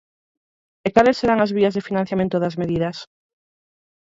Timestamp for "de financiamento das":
1.75-2.55